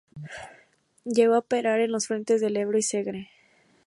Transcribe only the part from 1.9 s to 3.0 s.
los frentes del Ebro y